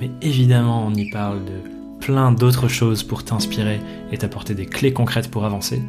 [0.00, 3.80] mais évidemment on y parle de plein d'autres choses pour t'inspirer
[4.12, 5.82] et t'apporter des clés concrètes pour avancer.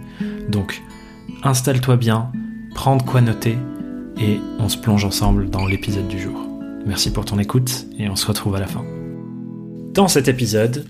[0.50, 0.82] Donc
[1.44, 2.32] installe-toi bien,
[2.74, 3.58] prends de quoi noter
[4.20, 6.40] et on se plonge ensemble dans l'épisode du jour.
[6.86, 8.86] Merci pour ton écoute et on se retrouve à la fin.
[9.94, 10.88] Dans cet épisode,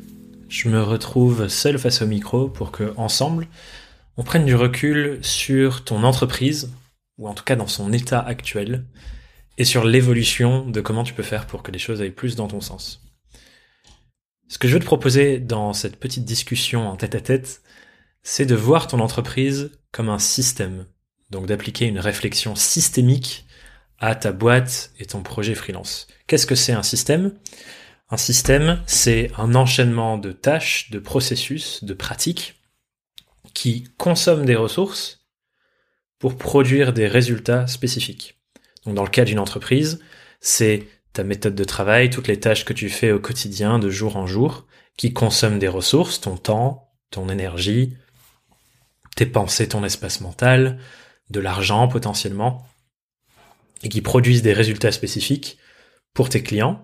[0.48, 3.48] je me retrouve seul face au micro pour que ensemble
[4.16, 6.72] on prenne du recul sur ton entreprise
[7.18, 8.86] ou en tout cas dans son état actuel
[9.58, 12.48] et sur l'évolution de comment tu peux faire pour que les choses aillent plus dans
[12.48, 13.07] ton sens.
[14.48, 17.62] Ce que je veux te proposer dans cette petite discussion en tête à tête,
[18.24, 20.86] c'est de voir ton entreprise comme un système.
[21.30, 23.46] Donc d'appliquer une réflexion systémique
[24.00, 26.08] à ta boîte et ton projet freelance.
[26.28, 27.34] Qu'est-ce que c'est un système?
[28.10, 32.62] Un système, c'est un enchaînement de tâches, de processus, de pratiques
[33.54, 35.28] qui consomment des ressources
[36.20, 38.40] pour produire des résultats spécifiques.
[38.86, 40.00] Donc dans le cas d'une entreprise,
[40.40, 44.18] c'est ta méthode de travail, toutes les tâches que tu fais au quotidien, de jour
[44.18, 47.98] en jour, qui consomment des ressources, ton temps, ton énergie,
[49.16, 50.78] tes pensées, ton espace mental,
[51.32, 52.68] de l'argent potentiellement,
[53.82, 55.58] et qui produisent des résultats spécifiques
[56.14, 56.84] pour tes clients,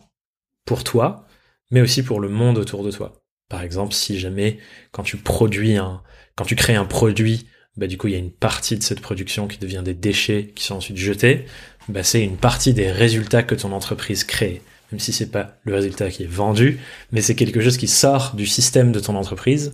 [0.66, 1.28] pour toi,
[1.70, 3.22] mais aussi pour le monde autour de toi.
[3.50, 4.58] Par exemple, si jamais
[4.92, 6.02] quand tu produis un,
[6.36, 9.02] quand tu crées un produit bah, du coup, il y a une partie de cette
[9.02, 11.46] production qui devient des déchets qui sont ensuite jetés.
[11.90, 14.62] Bah, c'est une partie des résultats que ton entreprise crée.
[14.92, 16.80] Même si c'est pas le résultat qui est vendu,
[17.12, 19.74] mais c'est quelque chose qui sort du système de ton entreprise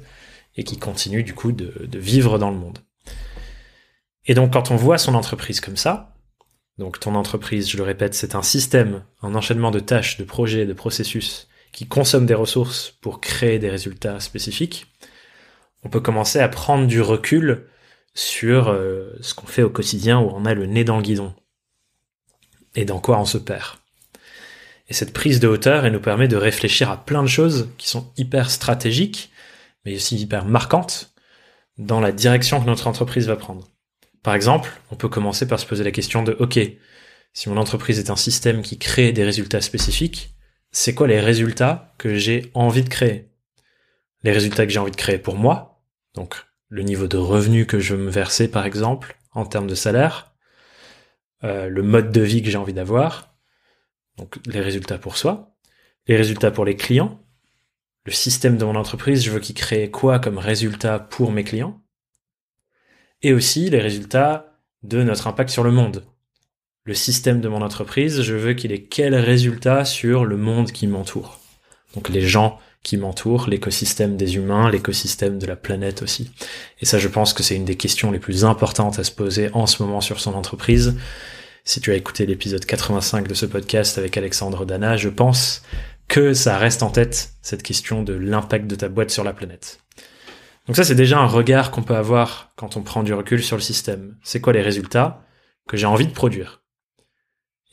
[0.55, 2.79] et qui continue, du coup, de, vivre dans le monde.
[4.25, 6.15] Et donc, quand on voit son entreprise comme ça,
[6.77, 10.65] donc ton entreprise, je le répète, c'est un système, un enchaînement de tâches, de projets,
[10.65, 14.87] de processus qui consomment des ressources pour créer des résultats spécifiques,
[15.83, 17.67] on peut commencer à prendre du recul
[18.13, 21.33] sur euh, ce qu'on fait au quotidien où on a le nez dans le guidon
[22.75, 23.77] et dans quoi on se perd.
[24.87, 27.87] Et cette prise de hauteur, elle nous permet de réfléchir à plein de choses qui
[27.87, 29.31] sont hyper stratégiques,
[29.85, 31.13] mais aussi hyper marquantes
[31.77, 33.67] dans la direction que notre entreprise va prendre.
[34.23, 36.59] Par exemple, on peut commencer par se poser la question de, OK,
[37.33, 40.33] si mon entreprise est un système qui crée des résultats spécifiques,
[40.71, 43.29] c'est quoi les résultats que j'ai envie de créer?
[44.23, 45.81] Les résultats que j'ai envie de créer pour moi,
[46.15, 46.35] donc
[46.67, 50.28] le niveau de revenu que je veux me verser, par exemple, en termes de salaire,
[51.43, 53.35] euh, le mode de vie que j'ai envie d'avoir,
[54.17, 55.55] donc les résultats pour soi,
[56.07, 57.23] les résultats pour les clients,
[58.05, 61.81] le système de mon entreprise, je veux qu'il crée quoi comme résultat pour mes clients,
[63.21, 66.05] et aussi les résultats de notre impact sur le monde.
[66.85, 70.87] Le système de mon entreprise, je veux qu'il ait quel résultat sur le monde qui
[70.87, 71.39] m'entoure.
[71.93, 76.31] Donc les gens qui m'entoure, l'écosystème des humains, l'écosystème de la planète aussi.
[76.79, 79.49] Et ça, je pense que c'est une des questions les plus importantes à se poser
[79.53, 80.95] en ce moment sur son entreprise.
[81.65, 85.61] Si tu as écouté l'épisode 85 de ce podcast avec Alexandre Dana, je pense
[86.07, 89.79] que ça reste en tête cette question de l'impact de ta boîte sur la planète.
[90.65, 93.57] Donc ça, c'est déjà un regard qu'on peut avoir quand on prend du recul sur
[93.57, 94.17] le système.
[94.23, 95.23] C'est quoi les résultats
[95.67, 96.63] que j'ai envie de produire?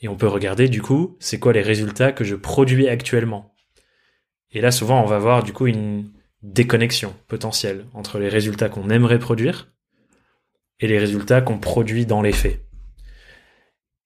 [0.01, 3.55] Et on peut regarder du coup, c'est quoi les résultats que je produis actuellement?
[4.51, 8.89] Et là, souvent, on va voir du coup une déconnexion potentielle entre les résultats qu'on
[8.89, 9.71] aimerait produire
[10.79, 12.63] et les résultats qu'on produit dans les faits.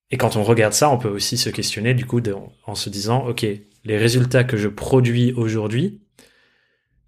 [0.09, 2.21] Et quand on regarde ça, on peut aussi se questionner du coup
[2.65, 3.45] en se disant, OK,
[3.83, 6.01] les résultats que je produis aujourd'hui,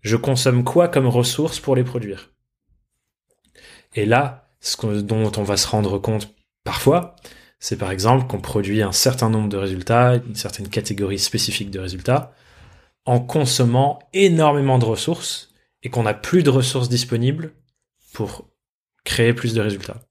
[0.02, 2.32] je consomme quoi comme ressources pour les produire?
[3.96, 6.34] Et là, ce dont on va se rendre compte
[6.64, 7.16] parfois,
[7.60, 11.80] c'est par exemple qu'on produit un certain nombre de résultats, une certaine catégorie spécifique de
[11.80, 12.34] résultats,
[13.06, 15.54] en consommant énormément de ressources
[15.84, 17.54] et qu'on n'a plus de ressources disponibles
[18.14, 18.50] pour
[19.04, 20.02] créer plus de résultats.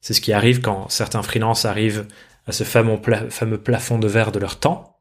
[0.00, 2.06] C'est ce qui arrive quand certains freelances arrivent
[2.46, 5.00] à ce fameux, fameux plafond de verre de leur temps,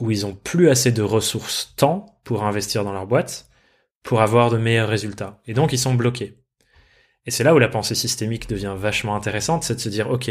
[0.00, 3.48] où ils ont plus assez de ressources temps pour investir dans leur boîte,
[4.02, 5.40] pour avoir de meilleurs résultats.
[5.46, 6.38] Et donc ils sont bloqués.
[7.26, 10.30] Et c'est là où la pensée systémique devient vachement intéressante, c'est de se dire, OK,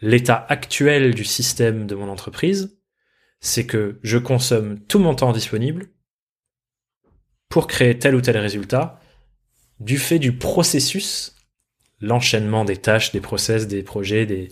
[0.00, 2.75] l'état actuel du système de mon entreprise,
[3.46, 5.88] c'est que je consomme tout mon temps disponible
[7.48, 9.00] pour créer tel ou tel résultat
[9.78, 11.36] du fait du processus,
[12.00, 14.48] l'enchaînement des tâches, des process, des projets, des,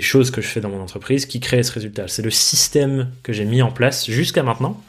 [0.00, 2.08] choses que je fais dans mon entreprise qui créent ce résultat.
[2.08, 4.82] C'est le système que j'ai mis en place jusqu'à maintenant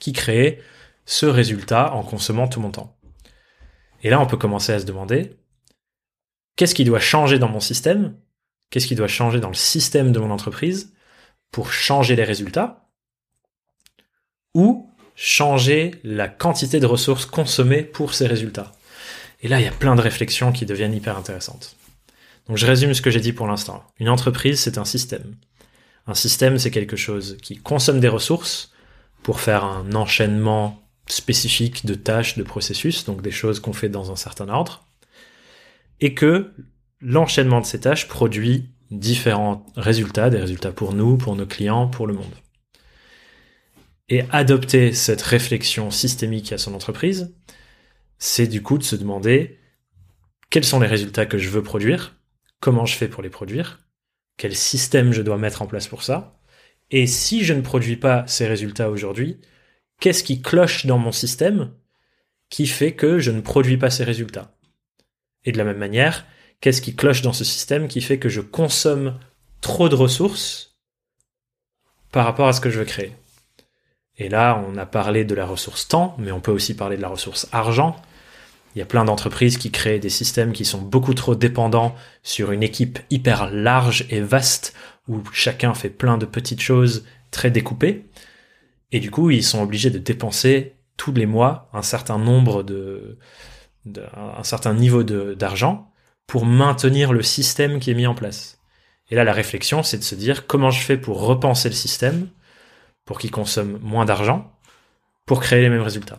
[0.00, 0.60] qui crée
[1.06, 2.96] ce résultat en consommant tout mon temps.
[4.02, 5.36] Et là, on peut commencer à se demander,
[6.56, 8.16] qu'est-ce qui doit changer dans mon système?
[8.70, 10.92] Qu'est-ce qui doit changer dans le système de mon entreprise?
[11.52, 12.88] Pour changer les résultats
[14.54, 18.72] Ou changer la quantité de ressources consommées pour ces résultats
[19.42, 21.76] Et là, il y a plein de réflexions qui deviennent hyper intéressantes.
[22.48, 23.84] Donc je résume ce que j'ai dit pour l'instant.
[24.00, 25.36] Une entreprise, c'est un système.
[26.06, 28.72] Un système, c'est quelque chose qui consomme des ressources
[29.22, 34.10] pour faire un enchaînement spécifique de tâches, de processus, donc des choses qu'on fait dans
[34.10, 34.86] un certain ordre,
[36.00, 36.52] et que
[37.00, 42.06] l'enchaînement de ces tâches produit différents résultats, des résultats pour nous, pour nos clients, pour
[42.06, 42.34] le monde.
[44.08, 47.34] Et adopter cette réflexion systémique à son entreprise,
[48.18, 49.58] c'est du coup de se demander
[50.50, 52.16] quels sont les résultats que je veux produire,
[52.60, 53.80] comment je fais pour les produire,
[54.36, 56.38] quel système je dois mettre en place pour ça,
[56.90, 59.40] et si je ne produis pas ces résultats aujourd'hui,
[59.98, 61.72] qu'est-ce qui cloche dans mon système
[62.50, 64.54] qui fait que je ne produis pas ces résultats?
[65.44, 66.26] Et de la même manière,
[66.62, 69.18] qu'est-ce qui cloche dans ce système qui fait que je consomme
[69.60, 70.78] trop de ressources
[72.10, 73.12] par rapport à ce que je veux créer
[74.16, 77.02] Et là, on a parlé de la ressource temps, mais on peut aussi parler de
[77.02, 78.00] la ressource argent.
[78.74, 82.52] Il y a plein d'entreprises qui créent des systèmes qui sont beaucoup trop dépendants sur
[82.52, 84.72] une équipe hyper large et vaste
[85.08, 88.06] où chacun fait plein de petites choses très découpées.
[88.92, 93.18] Et du coup, ils sont obligés de dépenser tous les mois un certain nombre de,
[94.14, 95.91] un certain niveau d'argent
[96.26, 98.58] pour maintenir le système qui est mis en place.
[99.10, 102.28] Et là, la réflexion, c'est de se dire comment je fais pour repenser le système
[103.04, 104.50] pour qu'il consomme moins d'argent
[105.26, 106.18] pour créer les mêmes résultats.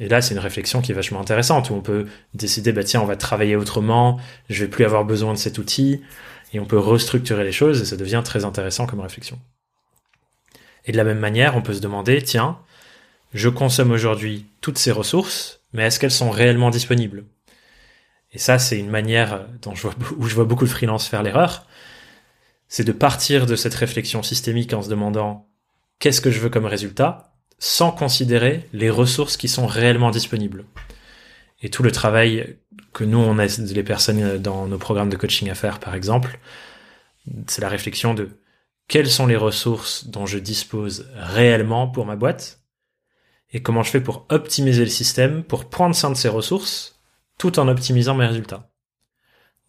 [0.00, 3.00] Et là, c'est une réflexion qui est vachement intéressante où on peut décider, bah tiens,
[3.00, 4.18] on va travailler autrement,
[4.48, 6.00] je vais plus avoir besoin de cet outil,
[6.52, 9.38] et on peut restructurer les choses et ça devient très intéressant comme réflexion.
[10.84, 12.58] Et de la même manière, on peut se demander, tiens,
[13.32, 17.24] je consomme aujourd'hui toutes ces ressources, mais est-ce qu'elles sont réellement disponibles?
[18.34, 21.22] Et ça, c'est une manière dont je vois, où je vois beaucoup de freelance faire
[21.22, 21.66] l'erreur,
[22.68, 25.48] c'est de partir de cette réflexion systémique en se demandant
[26.00, 30.64] qu'est-ce que je veux comme résultat, sans considérer les ressources qui sont réellement disponibles.
[31.62, 32.58] Et tout le travail
[32.92, 36.38] que nous, on aide les personnes dans nos programmes de coaching à faire, par exemple,
[37.46, 38.28] c'est la réflexion de
[38.88, 42.60] quelles sont les ressources dont je dispose réellement pour ma boîte
[43.52, 46.93] et comment je fais pour optimiser le système pour prendre soin de ces ressources
[47.38, 48.70] tout en optimisant mes résultats.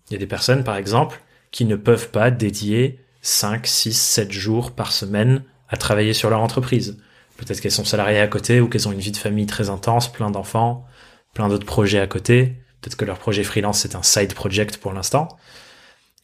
[0.10, 1.22] Il y a des personnes, par exemple,
[1.52, 6.42] qui ne peuvent pas dédier 5, 6, 7 jours par semaine à travailler sur leur
[6.42, 6.98] entreprise.
[7.38, 10.12] Peut-être qu'elles sont salariées à côté ou qu'elles ont une vie de famille très intense,
[10.12, 10.86] plein d'enfants,
[11.34, 12.58] plein d'autres projets à côté.
[12.82, 15.28] Peut-être que leur projet freelance c'est un side project pour l'instant.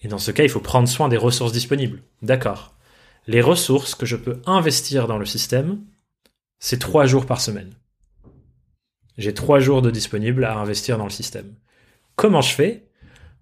[0.02, 2.04] Et dans ce cas, il faut prendre soin des ressources disponibles.
[2.22, 2.76] D'accord
[3.28, 5.84] les ressources que je peux investir dans le système,
[6.60, 7.74] c'est trois jours par semaine.
[9.18, 11.54] J'ai trois jours de disponibles à investir dans le système.
[12.16, 12.88] Comment je fais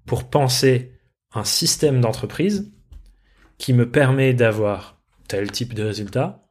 [0.05, 0.93] pour penser
[1.33, 2.71] un système d'entreprise
[3.57, 6.45] qui me permet d'avoir tel type de résultat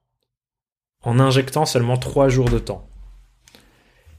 [1.02, 2.88] en injectant seulement trois jours de temps?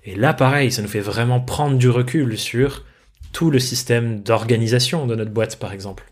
[0.04, 2.86] Et là, pareil, ça nous fait vraiment prendre du recul sur
[3.32, 6.10] tout le système d'organisation de notre boîte, par exemple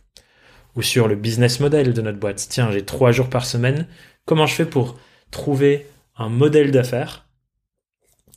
[0.77, 2.45] ou sur le business model de notre boîte.
[2.49, 3.87] Tiens, j'ai trois jours par semaine.
[4.25, 4.97] Comment je fais pour
[5.31, 7.26] trouver un modèle d'affaires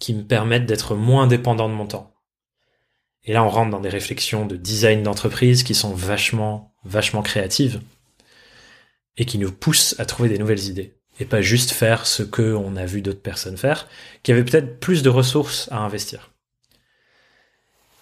[0.01, 2.13] qui me permette d'être moins dépendant de mon temps
[3.25, 7.81] Et là, on rentre dans des réflexions de design d'entreprise qui sont vachement, vachement créatives
[9.17, 12.55] et qui nous poussent à trouver des nouvelles idées et pas juste faire ce que
[12.55, 13.87] on a vu d'autres personnes faire,
[14.23, 16.31] qui avaient peut-être plus de ressources à investir.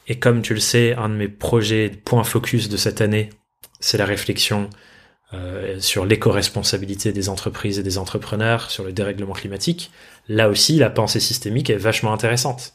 [0.07, 3.31] Et comme tu le sais, un de mes projets point focus de cette année,
[3.81, 4.71] c'est la réflexion
[5.35, 9.91] euh, sur l'éco-responsabilité des entreprises et des entrepreneurs, sur le dérèglement climatique.
[10.29, 12.73] Là aussi, la pensée systémique est vachement intéressante.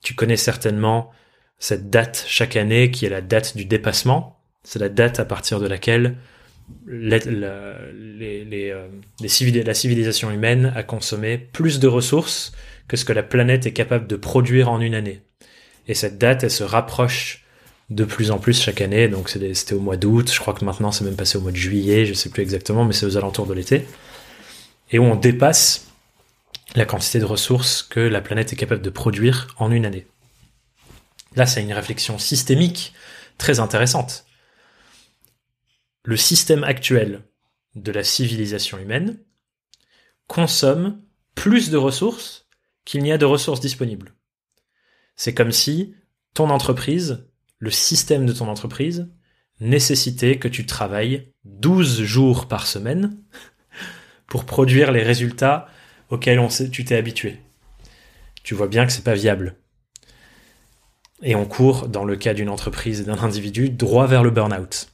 [0.00, 1.10] Tu connais certainement
[1.58, 4.40] cette date chaque année qui est la date du dépassement.
[4.62, 6.16] C'est la date à partir de laquelle
[6.86, 7.18] les,
[8.44, 8.88] les, euh,
[9.20, 12.52] la civilisation humaine a consommé plus de ressources
[12.86, 15.20] que ce que la planète est capable de produire en une année.
[15.86, 17.44] Et cette date, elle se rapproche
[17.90, 19.08] de plus en plus chaque année.
[19.08, 21.56] Donc c'était au mois d'août, je crois que maintenant c'est même passé au mois de
[21.56, 23.86] juillet, je sais plus exactement, mais c'est aux alentours de l'été.
[24.90, 25.86] Et où on dépasse
[26.74, 30.06] la quantité de ressources que la planète est capable de produire en une année.
[31.34, 32.94] Là, c'est une réflexion systémique
[33.36, 34.26] très intéressante.
[36.04, 37.22] Le système actuel
[37.74, 39.18] de la civilisation humaine
[40.26, 41.00] consomme
[41.34, 42.48] plus de ressources
[42.84, 44.14] qu'il n'y a de ressources disponibles.
[45.16, 45.94] C'est comme si
[46.34, 47.28] ton entreprise
[47.58, 49.08] le système de ton entreprise
[49.60, 53.16] nécessiter que tu travailles 12 jours par semaine
[54.26, 55.68] pour produire les résultats
[56.10, 57.38] auxquels tu t'es habitué.
[58.44, 59.56] Tu vois bien que c'est pas viable.
[61.22, 64.88] Et on court, dans le cas d'une entreprise et d'un individu, droit vers le burn-out.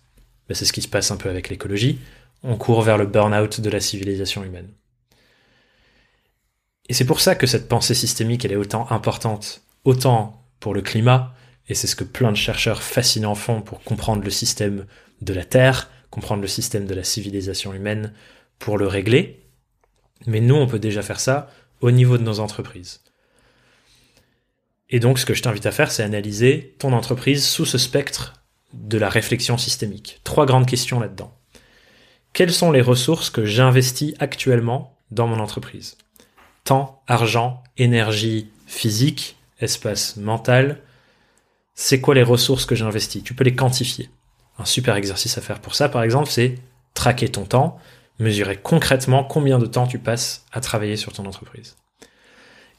[0.50, 1.99] C'est ce qui se passe un peu avec l'écologie.
[2.42, 4.71] On court vers le burn-out de la civilisation humaine.
[6.88, 10.83] Et c'est pour ça que cette pensée systémique, elle est autant importante, autant pour le
[10.83, 11.34] climat,
[11.68, 14.87] et c'est ce que plein de chercheurs fascinants font pour comprendre le système
[15.23, 18.12] de la Terre, comprendre le système de la civilisation humaine,
[18.59, 19.42] pour le régler.
[20.26, 23.00] Mais nous, on peut déjà faire ça au niveau de nos entreprises.
[24.90, 28.35] Et donc, ce que je t'invite à faire, c'est analyser ton entreprise sous ce spectre
[28.73, 30.21] de la réflexion systémique.
[30.25, 31.37] Trois grandes questions là-dedans.
[32.33, 35.97] Quelles sont les ressources que j'investis actuellement dans mon entreprise?
[36.64, 40.80] Temps, argent, énergie physique, espace mental.
[41.75, 43.23] C'est quoi les ressources que j'investis?
[43.23, 44.09] Tu peux les quantifier.
[44.59, 46.54] Un super exercice à faire pour ça, par exemple, c'est
[46.95, 47.78] traquer ton temps,
[48.21, 51.76] mesurer concrètement combien de temps tu passes à travailler sur ton entreprise.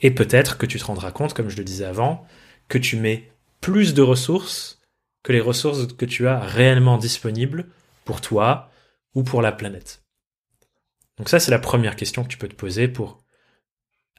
[0.01, 2.25] Et peut-être que tu te rendras compte, comme je le disais avant,
[2.69, 4.79] que tu mets plus de ressources
[5.25, 7.65] que les ressources que tu as réellement disponibles
[8.05, 8.69] pour toi
[9.15, 10.03] ou pour la planète.
[11.17, 13.17] Donc ça, c'est la première question que tu peux te poser pour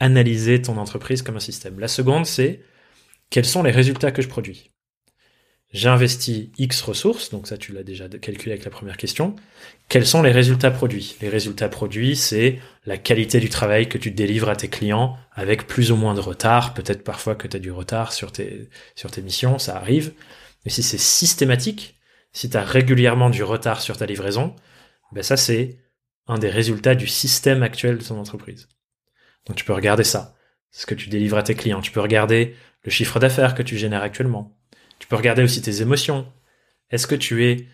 [0.00, 1.78] analyser ton entreprise comme un système.
[1.78, 2.60] La seconde, c'est
[3.30, 4.70] quels sont les résultats que je produis
[5.72, 9.34] j'ai investi X ressources, donc ça tu l'as déjà calculé avec la première question.
[9.88, 11.16] Quels sont les résultats produits?
[11.20, 15.66] Les résultats produits, c'est la qualité du travail que tu délivres à tes clients avec
[15.66, 16.72] plus ou moins de retard.
[16.72, 20.12] Peut-être parfois que tu as du retard sur tes, sur tes missions, ça arrive.
[20.64, 21.98] Mais si c'est systématique,
[22.32, 24.54] si tu as régulièrement du retard sur ta livraison,
[25.12, 25.78] ben ça c'est
[26.28, 28.68] un des résultats du système actuel de ton entreprise.
[29.46, 30.36] Donc tu peux regarder ça,
[30.70, 31.80] ce que tu délivres à tes clients.
[31.80, 32.54] Tu peux regarder
[32.86, 34.56] le chiffre d'affaires que tu génères actuellement
[34.98, 36.30] tu peux regarder aussi tes émotions.
[36.90, 37.68] Est-ce que tu es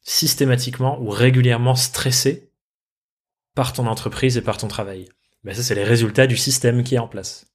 [0.00, 2.50] systématiquement ou régulièrement stressé
[3.54, 5.08] par ton entreprise et par ton travail?
[5.42, 7.46] Ben Ça, c'est les résultats du système qui est en place.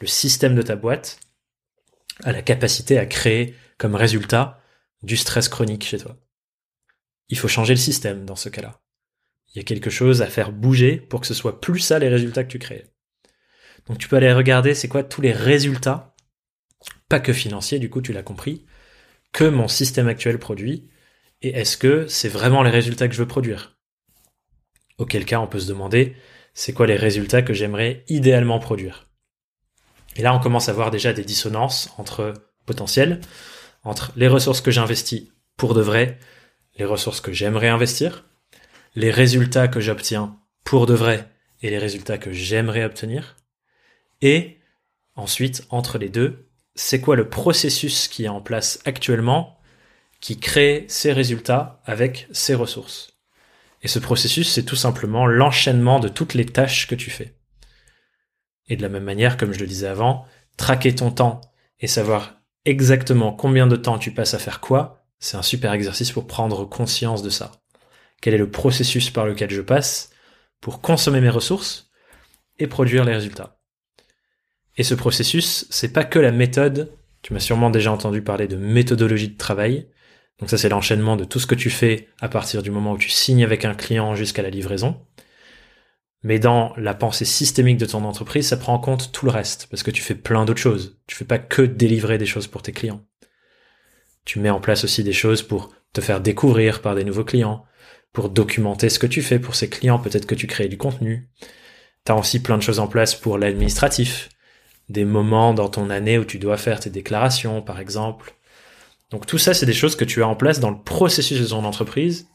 [0.00, 1.20] Le système de ta boîte
[2.24, 4.60] a la capacité à créer comme résultat
[5.02, 6.16] du stress chronique chez toi.
[7.28, 8.80] Il faut changer le système dans ce cas-là.
[9.54, 12.08] Il y a quelque chose à faire bouger pour que ce soit plus ça les
[12.08, 12.86] résultats que tu crées.
[13.86, 16.11] Donc tu peux aller regarder c'est quoi tous les résultats
[17.12, 18.64] pas que financier, du coup tu l'as compris,
[19.32, 20.88] que mon système actuel produit,
[21.42, 23.76] et est-ce que c'est vraiment les résultats que je veux produire?
[24.96, 26.16] Auquel cas on peut se demander,
[26.54, 29.10] c'est quoi les résultats que j'aimerais idéalement produire?
[30.16, 32.32] Et là on commence à voir déjà des dissonances entre
[32.64, 33.20] potentiels,
[33.84, 35.28] entre les ressources que j'investis
[35.58, 36.18] pour de vrai,
[36.78, 38.24] les ressources que j'aimerais investir,
[38.94, 41.28] les résultats que j'obtiens pour de vrai
[41.60, 43.36] et les résultats que j'aimerais obtenir,
[44.22, 44.60] et
[45.14, 49.58] ensuite entre les deux, c'est quoi le processus qui est en place actuellement
[50.20, 53.18] qui crée ces résultats avec ces ressources?
[53.82, 57.36] Et ce processus, c'est tout simplement l'enchaînement de toutes les tâches que tu fais.
[58.68, 60.24] Et de la même manière, comme je le disais avant,
[60.56, 61.40] traquer ton temps
[61.80, 66.12] et savoir exactement combien de temps tu passes à faire quoi, c'est un super exercice
[66.12, 67.52] pour prendre conscience de ça.
[68.20, 70.10] Quel est le processus par lequel je passe
[70.60, 71.90] pour consommer mes ressources
[72.58, 73.58] et produire les résultats.
[74.76, 76.92] Et ce processus, c'est pas que la méthode.
[77.22, 79.88] Tu m'as sûrement déjà entendu parler de méthodologie de travail.
[80.38, 82.98] Donc ça, c'est l'enchaînement de tout ce que tu fais à partir du moment où
[82.98, 85.00] tu signes avec un client jusqu'à la livraison.
[86.24, 89.66] Mais dans la pensée systémique de ton entreprise, ça prend en compte tout le reste,
[89.70, 90.98] parce que tu fais plein d'autres choses.
[91.06, 93.04] Tu fais pas que délivrer des choses pour tes clients.
[94.24, 97.64] Tu mets en place aussi des choses pour te faire découvrir par des nouveaux clients,
[98.12, 101.28] pour documenter ce que tu fais pour ces clients, peut-être que tu crées du contenu.
[102.04, 104.28] Tu as aussi plein de choses en place pour l'administratif,
[104.92, 108.34] des moments dans ton année où tu dois faire tes déclarations, par exemple.
[109.10, 111.46] Donc tout ça, c'est des choses que tu as en place dans le processus de
[111.46, 112.28] ton entreprise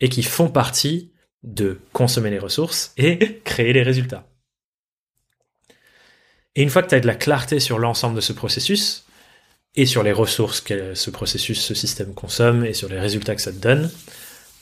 [0.00, 1.12] et qui font partie
[1.42, 4.26] de consommer les ressources et créer les résultats.
[6.54, 9.04] Et une fois que tu as de la clarté sur l'ensemble de ce processus
[9.74, 13.42] et sur les ressources que ce processus, ce système consomme et sur les résultats que
[13.42, 13.90] ça te donne,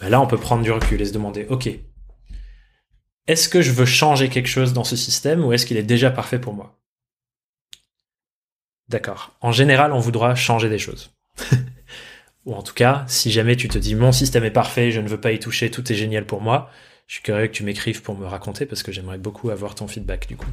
[0.01, 1.71] ben là on peut prendre du recul et se demander, ok,
[3.27, 6.11] est-ce que je veux changer quelque chose dans ce système ou est-ce qu'il est déjà
[6.11, 6.79] parfait pour moi?
[8.89, 9.35] D'accord.
[9.41, 11.13] En général, on voudra changer des choses.
[12.45, 15.09] Ou en tout cas, si jamais tu te dis mon système est parfait, je ne
[15.09, 16.71] veux pas y toucher, tout est génial pour moi,
[17.07, 19.89] je suis curieux que tu m'écrives pour me raconter parce que j'aimerais beaucoup avoir ton
[19.89, 20.51] feedback du coup.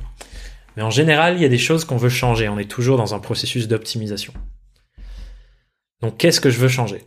[0.77, 2.47] Mais en général, il y a des choses qu'on veut changer.
[2.47, 4.33] On est toujours dans un processus d'optimisation.
[6.01, 7.03] Donc qu'est-ce que je veux changer?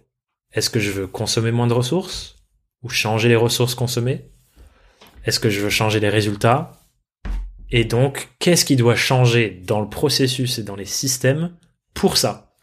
[0.52, 2.36] Est-ce que je veux consommer moins de ressources?
[2.82, 4.30] Ou changer les ressources consommées?
[5.24, 6.72] Est-ce que je veux changer les résultats?
[7.70, 11.56] Et donc, qu'est-ce qui doit changer dans le processus et dans les systèmes
[11.92, 12.54] pour ça?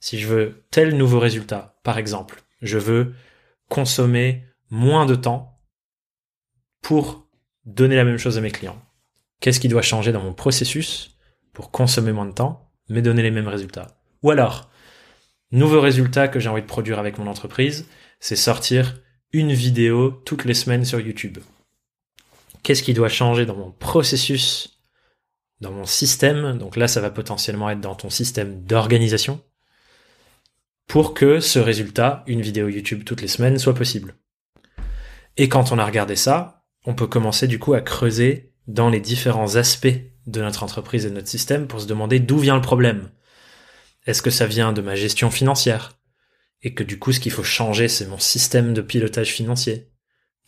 [0.00, 3.14] Si je veux tel nouveau résultat, par exemple, Je veux
[3.68, 5.58] consommer moins de temps
[6.82, 7.26] pour
[7.64, 8.80] donner la même chose à mes clients.
[9.40, 11.16] Qu'est-ce qui doit changer dans mon processus
[11.52, 13.98] pour consommer moins de temps, mais donner les mêmes résultats?
[14.22, 14.70] Ou alors,
[15.50, 19.00] nouveau résultat que j'ai envie de produire avec mon entreprise, c'est sortir
[19.32, 21.38] une vidéo toutes les semaines sur YouTube.
[22.62, 24.80] Qu'est-ce qui doit changer dans mon processus,
[25.60, 29.42] dans mon système Donc là, ça va potentiellement être dans ton système d'organisation
[30.90, 34.16] pour que ce résultat, une vidéo YouTube toutes les semaines, soit possible.
[35.36, 39.00] Et quand on a regardé ça, on peut commencer du coup à creuser dans les
[39.00, 39.86] différents aspects
[40.26, 43.10] de notre entreprise et de notre système pour se demander d'où vient le problème.
[44.06, 45.98] Est-ce que ça vient de ma gestion financière?
[46.62, 49.90] Et que du coup, ce qu'il faut changer, c'est mon système de pilotage financier.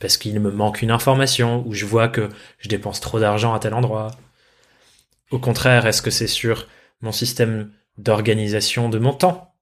[0.03, 2.29] Parce qu'il me manque une information, ou je vois que
[2.59, 4.11] je dépense trop d'argent à tel endroit.
[5.31, 6.67] Au contraire, est-ce que c'est sur
[7.03, 9.55] mon système d'organisation de mon temps?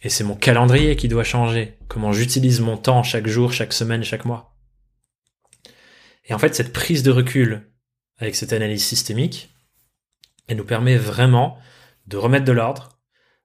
[0.00, 1.76] Et c'est mon calendrier qui doit changer.
[1.88, 4.54] Comment j'utilise mon temps chaque jour, chaque semaine, chaque mois?
[6.26, 7.68] Et en fait, cette prise de recul
[8.18, 9.56] avec cette analyse systémique,
[10.46, 11.58] elle nous permet vraiment
[12.06, 13.00] de remettre de l'ordre,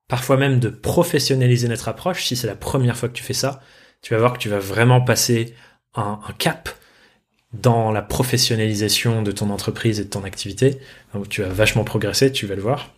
[0.07, 2.25] parfois même de professionnaliser notre approche.
[2.25, 3.63] Si c'est la première fois que tu fais ça,
[4.03, 5.55] tu vas voir que tu vas vraiment passer
[5.95, 6.69] un, cap
[7.53, 10.79] dans la professionnalisation de ton entreprise et de ton activité.
[11.13, 12.95] Donc tu vas vachement progresser, tu vas le voir.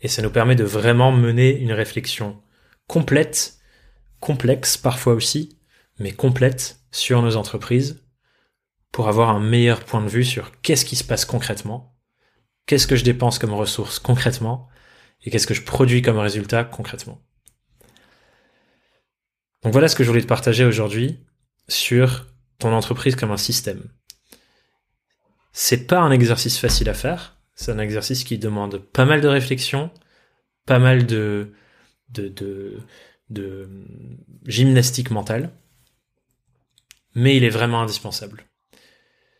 [0.00, 2.40] Et ça nous permet de vraiment mener une réflexion
[2.86, 3.58] complète,
[4.20, 5.58] complexe parfois aussi,
[5.98, 8.04] mais complète sur nos entreprises
[8.92, 11.96] pour avoir un meilleur point de vue sur qu'est-ce qui se passe concrètement,
[12.66, 14.68] qu'est-ce que je dépense comme ressources concrètement,
[15.24, 17.20] et qu'est-ce que je produis comme résultat concrètement.
[19.62, 21.18] Donc voilà ce que je voulais te partager aujourd'hui
[21.68, 22.26] sur
[22.58, 23.84] ton entreprise comme un système.
[25.52, 29.28] C'est pas un exercice facile à faire, c'est un exercice qui demande pas mal de
[29.28, 29.90] réflexion,
[30.66, 31.52] pas mal de,
[32.10, 32.78] de, de,
[33.30, 33.68] de
[34.46, 35.50] gymnastique mentale,
[37.14, 38.44] mais il est vraiment indispensable.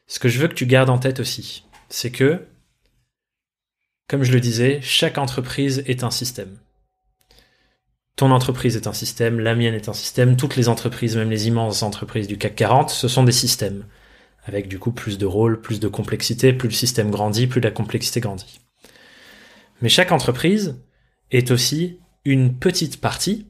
[0.07, 2.47] Ce que je veux que tu gardes en tête aussi, c'est que,
[4.09, 6.59] comme je le disais, chaque entreprise est un système.
[8.19, 11.47] Ton entreprise est un système, la mienne est un système, toutes les entreprises, même les
[11.47, 13.85] immenses entreprises du CAC 40, ce sont des systèmes.
[14.43, 17.71] Avec du coup plus de rôles, plus de complexité, plus le système grandit, plus la
[17.71, 18.61] complexité grandit.
[19.83, 20.83] Mais chaque entreprise
[21.31, 23.47] est aussi une petite partie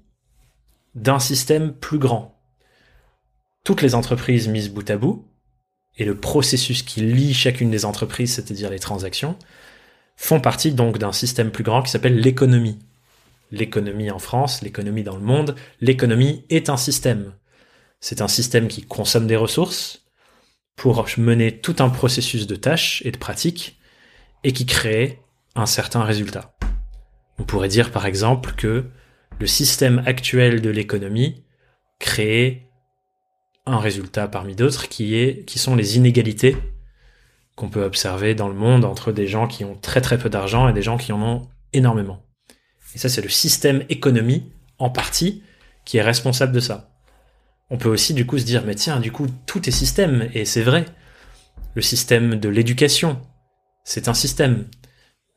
[0.95, 2.39] d'un système plus grand.
[3.65, 5.27] Toutes les entreprises mises bout à bout,
[5.97, 9.39] et le processus qui lie chacune des entreprises, c'est-à-dire les transactions,
[10.17, 12.79] font partie donc d'un système plus grand qui s'appelle l'économie
[13.51, 17.33] l'économie en France, l'économie dans le monde, l'économie est un système.
[18.01, 20.05] C'est un système qui consomme des ressources
[20.77, 23.79] pour mener tout un processus de tâches et de pratiques
[24.45, 25.21] et qui crée
[25.57, 26.55] un certain résultat.
[27.39, 28.85] On pourrait dire par exemple que
[29.41, 31.45] le système actuel de l'économie
[31.99, 32.71] crée
[33.67, 36.57] un résultat parmi d'autres qui est qui sont les inégalités
[37.57, 40.69] qu'on peut observer dans le monde entre des gens qui ont très très peu d'argent
[40.69, 42.28] et des gens qui en ont énormément.
[42.95, 45.43] Et ça, c'est le système économie, en partie,
[45.85, 46.91] qui est responsable de ça.
[47.71, 50.45] On peut aussi, du coup, se dire, mais tiens, du coup, tout est système, et
[50.45, 50.87] c'est vrai.
[51.75, 53.21] Le système de l'éducation,
[53.85, 54.67] c'est un système.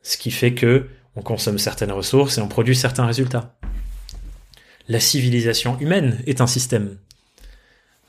[0.02, 3.54] Ce qui fait que on consomme certaines ressources et on produit certains résultats.
[4.88, 6.98] La civilisation humaine est un système.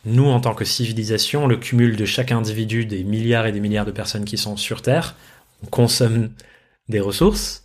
[0.06, 3.86] Nous, en tant que civilisation, le cumul de chaque individu des milliards et des milliards
[3.86, 5.15] de personnes qui sont sur Terre,
[5.63, 6.32] on consomme
[6.89, 7.62] des ressources,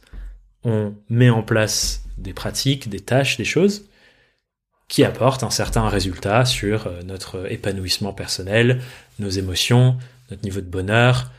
[0.64, 3.88] on met en place des pratiques, des tâches, des choses
[4.88, 8.81] qui apportent un certain résultat sur euh, notre épanouissement personnel,
[9.18, 9.99] nos émotions,
[10.31, 11.31] notre niveau de bonheur,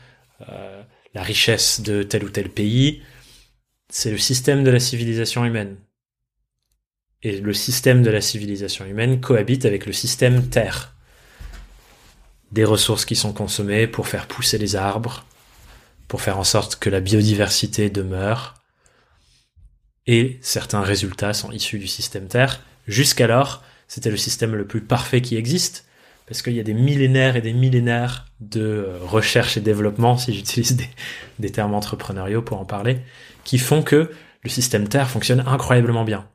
[0.48, 0.82] euh,
[1.14, 3.02] la richesse de tel ou tel pays.
[3.88, 5.76] C'est le système de la civilisation humaine.
[7.22, 10.94] Et le système de la civilisation humaine cohabite avec le système Terre.
[12.52, 15.26] Des ressources qui sont consommées pour faire pousser les arbres,
[16.08, 18.59] pour faire en sorte que la biodiversité demeure,
[20.10, 22.64] et certains résultats sont issus du système Terre.
[22.88, 25.86] Jusqu'alors, c'était le système le plus parfait qui existe,
[26.26, 30.76] parce qu'il y a des millénaires et des millénaires de recherche et développement, si j'utilise
[31.38, 32.98] des, termes entrepreneuriaux pour en parler,
[33.44, 34.10] qui font que
[34.42, 36.28] le système Terre fonctionne incroyablement bien.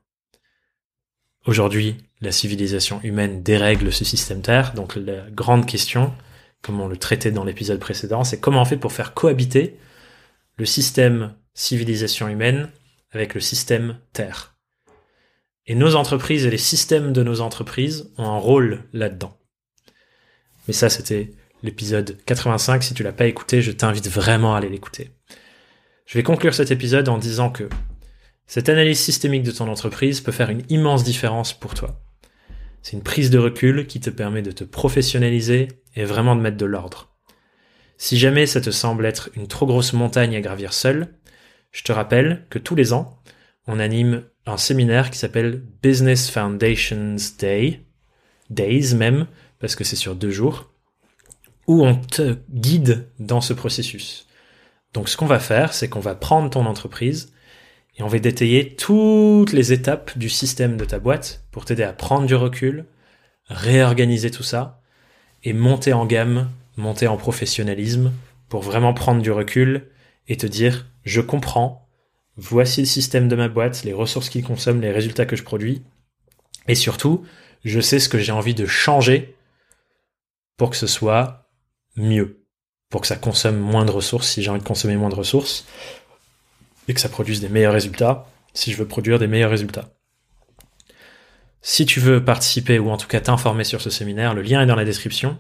[1.46, 6.14] Aujourd'hui, la civilisation humaine dérègle ce système Terre, donc la grande question,
[6.62, 9.78] comme on le traitait dans l'épisode précédent, c'est comment on fait pour faire cohabiter
[10.56, 12.70] le système civilisation humaine
[13.16, 14.56] avec le système Terre.
[15.68, 19.38] Et nos entreprises et les systèmes de nos entreprises ont un rôle là-dedans.
[20.68, 21.32] Mais ça, c'était
[21.64, 22.84] l'épisode 85.
[22.84, 25.12] Si tu l'as pas écouté, je t'invite vraiment à aller l'écouter.
[26.06, 27.68] Je vais conclure cet épisode en disant que
[28.46, 32.00] cette analyse systémique de ton entreprise peut faire une immense différence pour toi.
[32.84, 36.58] C'est une prise de recul qui te permet de te professionnaliser et vraiment de mettre
[36.58, 37.16] de l'ordre.
[37.98, 41.08] Si jamais ça te semble être une trop grosse montagne à gravir seul,
[41.76, 43.20] je te rappelle que tous les ans,
[43.68, 47.82] on anime un séminaire qui s'appelle Business Foundations Day,
[48.50, 49.28] Days même,
[49.60, 50.72] parce que c'est sur deux jours,
[51.68, 54.26] où on te guide dans ce processus.
[54.94, 57.34] Donc ce qu'on va faire, c'est qu'on va prendre ton entreprise
[57.98, 61.92] et on va détailler toutes les étapes du système de ta boîte pour t'aider à
[61.92, 62.86] prendre du recul,
[63.50, 64.80] réorganiser tout ça
[65.44, 68.14] et monter en gamme, monter en professionnalisme
[68.48, 69.90] pour vraiment prendre du recul
[70.28, 71.88] et te dire je comprends,
[72.36, 75.84] voici le système de ma boîte, les ressources qu'il consomme, les résultats que je produis
[76.68, 77.26] et surtout,
[77.64, 79.36] je sais ce que j'ai envie de changer
[80.58, 81.50] pour que ce soit
[81.96, 82.44] mieux,
[82.90, 85.66] pour que ça consomme moins de ressources si j'ai envie de consommer moins de ressources,
[86.88, 89.90] et que ça produise des meilleurs résultats si je veux produire des meilleurs résultats.
[91.62, 94.68] Si tu veux participer ou en tout cas t'informer sur ce séminaire, le lien est
[94.68, 95.38] dans la description.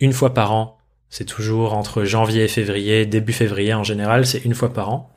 [0.00, 0.78] Une fois par an,
[1.12, 5.14] c'est toujours entre janvier et février, début février en général, c'est une fois par an.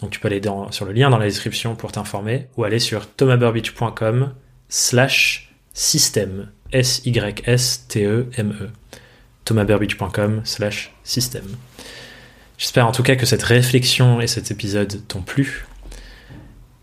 [0.00, 3.08] Donc tu peux aller sur le lien dans la description pour t'informer ou aller sur
[3.08, 4.34] thomasburbidge.com
[4.68, 6.50] slash système.
[6.72, 8.70] S-Y-S-T-E-M-E.
[9.44, 11.46] thomasburbidge.com slash système.
[12.58, 15.66] J'espère en tout cas que cette réflexion et cet épisode t'ont plu.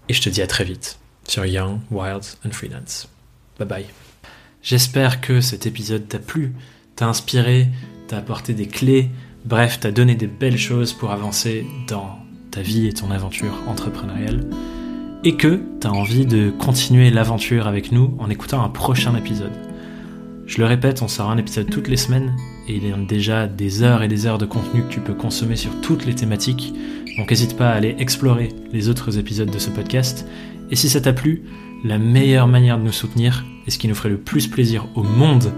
[0.07, 3.09] Et je te dis à très vite sur Young, Wild and Freelance.
[3.59, 3.85] Bye bye.
[4.63, 6.53] J'espère que cet épisode t'a plu,
[6.95, 7.67] t'a inspiré,
[8.07, 9.09] t'a apporté des clés,
[9.45, 12.19] bref, t'a donné des belles choses pour avancer dans
[12.51, 14.49] ta vie et ton aventure entrepreneuriale.
[15.23, 19.51] Et que t'as envie de continuer l'aventure avec nous en écoutant un prochain épisode.
[20.45, 22.35] Je le répète, on sort un épisode toutes les semaines
[22.67, 25.15] et il y a déjà des heures et des heures de contenu que tu peux
[25.15, 26.73] consommer sur toutes les thématiques.
[27.17, 30.27] Donc n'hésite pas à aller explorer les autres épisodes de ce podcast.
[30.69, 31.43] Et si ça t'a plu,
[31.83, 35.01] la meilleure manière de nous soutenir, et ce qui nous ferait le plus plaisir au
[35.01, 35.51] monde,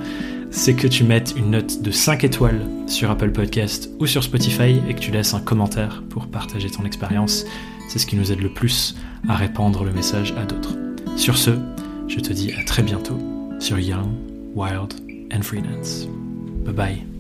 [0.52, 4.82] c'est que tu mettes une note de 5 étoiles sur Apple Podcast ou sur Spotify
[4.88, 7.46] et que tu laisses un commentaire pour partager ton expérience.
[7.90, 8.96] C'est ce qui nous aide le plus
[9.28, 10.76] à répandre le message à d'autres.
[11.16, 11.52] Sur ce,
[12.08, 13.18] je te dis à très bientôt
[13.60, 14.08] sur Young
[14.56, 14.94] Wild,
[15.32, 16.08] and Freelance.
[16.66, 17.17] Bye bye.